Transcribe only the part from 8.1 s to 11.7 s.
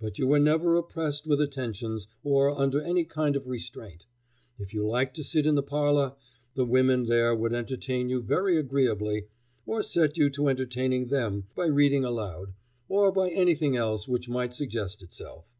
very agreeably, or set you to entertaining them by